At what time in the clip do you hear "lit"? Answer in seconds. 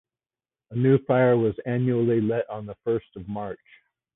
2.21-2.49